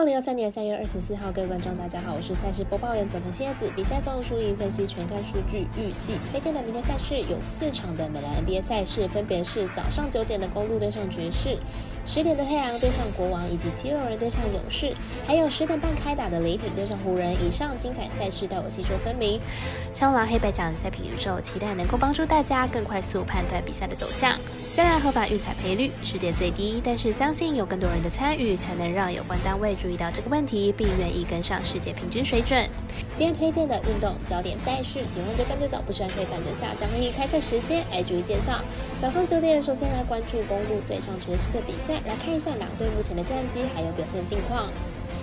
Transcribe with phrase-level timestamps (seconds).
[0.00, 3.70] 二零二三年三月二十四号，各位观众，大家好，我是赛事播报员佐藤蝎子。
[3.76, 11.58] 比赛综合输赢分析全看数据，预计推荐的明天赛事有四场的美兰 NBA 赛事，分别是早上九点的公路对上爵士，
[12.06, 14.94] 十点的太阳对上国王，以及七六人对上勇士，
[15.26, 17.34] 还有十点半开打的雷霆对上湖人。
[17.34, 19.38] 以上精彩赛事，待我细说分明。
[19.92, 24.32] 香狼黑白奖赛品宇宙，期待能够帮助大家更快速判断比赛的走向。
[24.70, 29.89] 虽然合法运彩赔率世界最低，但是相信有更多人的参与，才能让有关单位注。
[29.90, 32.68] 遇到这个问题，并愿意跟上世界平均水准。
[33.16, 36.68] 今天推荐的运动焦点赛事，喜欢就跟着走，不喜欢可以等着下。
[36.78, 38.60] 将会以开赛时间来逐一介绍。
[39.00, 44.68] 早上九点，首先来关注公路对上爵士队比赛，来看一下两队目前的战绩还有表现近况。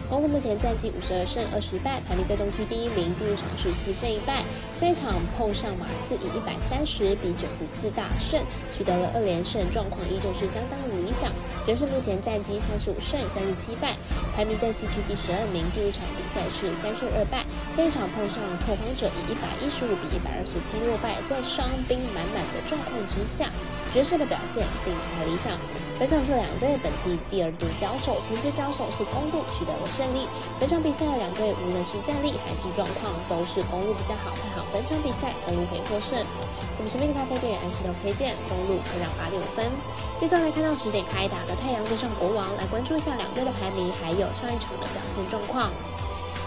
[0.10, 3.12] 公路目前战绩五十二胜二十败，排名在东区第一名。
[3.20, 4.40] 进入场是四胜一败，
[4.74, 8.40] 下一场碰上马刺，以一百三十比九十四大胜，
[8.72, 11.28] 取得了二连胜，状况依旧是相当的理想。
[11.68, 14.00] 爵士目前战绩三十五胜三十七败，
[14.32, 15.68] 排名在西区第十二名。
[15.76, 23.52] 进入场比赛是三胜二败，下一场碰上拓荒者，以一百一十五比一百二十七落败，在伤兵满满的状况之下。
[23.94, 25.54] 爵士的表现并不太理想。
[25.98, 30.28] 本场是两队本季第二度交手，前次交手是公路取得了胜利。
[30.60, 34.30] 本场比赛的两队无论是战力还是状况，都是公路比较好。
[34.38, 36.22] 看好本场比赛公路可以获胜。
[36.78, 39.66] 我们身边的咖啡店员安石头推荐公路可让八点五分。
[40.22, 45.74] 接下来看到十点开打的太阳对上国王，来关注一下两队的排名，还有上一场的表现状况。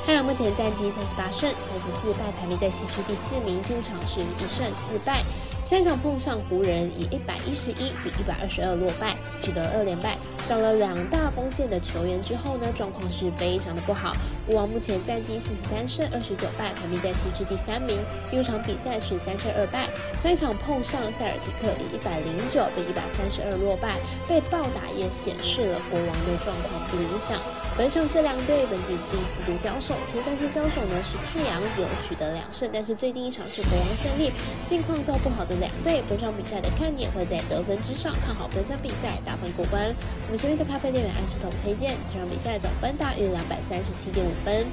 [0.06, 3.58] 太阳目前战绩三十八胜三十四败，排名在西区第四名。
[3.66, 5.22] 进入场是一胜四败。
[5.70, 10.18] 三场碰上湖人，以一百一十一比一百二十二落败，取得二连败。
[10.42, 14.12] 上了两大锋线的球员之后呢，状况是非常的不好。
[14.48, 17.96] 国王目前战绩四十三胜二十九败，排名在西区第三名。
[18.28, 19.86] 第五场比赛是三胜二败。
[20.18, 23.94] 上一场碰上塞尔提克，以一百零九比一百三十二落败，
[24.26, 27.38] 被暴打也显示了国王的状况不理想。
[27.78, 34.32] 本场这两队本季第四度交手，前三次交手呢是太阳有取得两胜，但是最近一场是国王胜利，
[34.66, 35.59] 近况都不好的。
[35.60, 39.94] 两队本场比赛的看点会在得分之上，看好本场比赛打分过关。
[40.26, 44.66] 我们前面的咖啡店员安石彤推荐，这场比赛总分大约两百三十七点五分。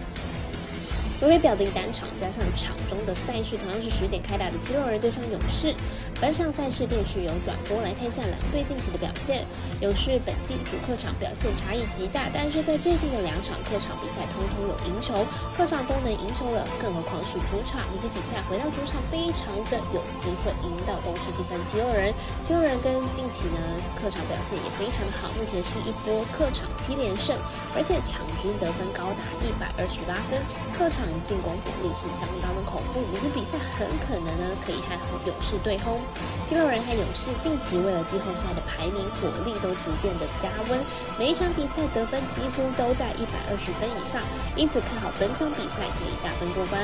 [1.19, 5.73] 微微表定单场加上场中的赛事，同样是十点开打的七六人对上勇士。
[6.22, 9.41] 本场赛事电视由转播，来看一下蓝队近期的表现。
[9.81, 15.25] 勇士本季主客场表现差异极大，但是在最近的两场客场比赛，通通有赢球，
[15.57, 17.81] 客场都能赢球了，更何况是主场。
[17.89, 22.13] 明天比赛回到主场，非常的有机会赢到东区第三七六人。
[22.45, 23.57] 七六人跟近期呢
[23.97, 27.33] 客场表现也非常的好，目前是一波客场七连胜，
[27.73, 30.38] 而且场均得分高达一百二十八分，
[30.77, 31.06] 客场。
[31.23, 34.95] 进攻火力是相当的恐怖，明天比赛很可能呢可以和
[35.25, 36.00] 勇士对轰。
[36.45, 40.79] 七六人和勇士近期为了季后赛的排名火力都逐渐的加温，
[41.19, 44.22] 每一场比赛得分几乎都在一百二十分以上，
[44.56, 46.81] 因此看好本场比赛可以大分过关。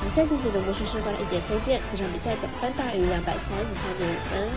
[0.00, 4.48] 比赛进行的魔术师官一节推荐，这场比赛总分大于两百三十三点五分。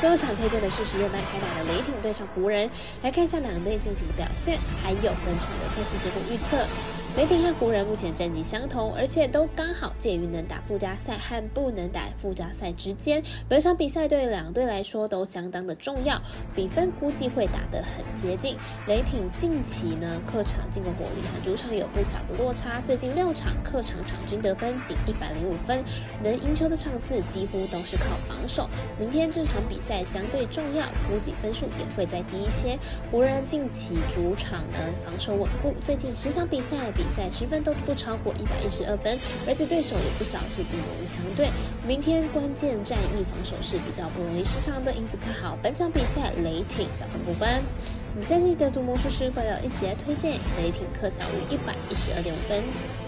[0.00, 2.70] 最后想推荐的是十点半开打的雷霆对上湖人，
[3.02, 6.64] 来看一下两队近期的表现，还有本场的赛事结果预测。
[7.18, 13.20] 雷霆和湖人目前战绩相同，而且都刚好介于能打附加赛和不能打附加赛之间。
[13.48, 16.22] 本场比赛对两队来说都相当的重要，
[16.54, 18.56] 比分估计会打得很接近。
[18.86, 25.82] 雷霆近期呢客场进攻火力和主场有不小的落差，最近六场客场场均得分仅一百零五分，
[26.22, 28.70] 能赢球的场次几乎都是靠防守。
[28.96, 32.78] 明天这场比赛相对重要，估计分数也会再低一些。
[33.10, 36.76] 湖人近期主场呢防守稳固，最近十场比赛。
[37.07, 41.48] 比赛十分都不超过一百一十二分，而且对手有不少是进攻的强队。
[41.86, 47.60] 明天关键战役防守是比较不容易失常的，因此看好本场比赛雷霆小分过关。
[48.12, 53.07] 我们下期的读魔术师会有一节推荐雷霆克小于一百一十二点五分。